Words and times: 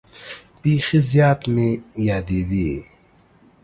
بیخي 0.61 0.99
زیات 1.11 1.41
مې 1.53 1.69
یادېدې. 2.07 2.71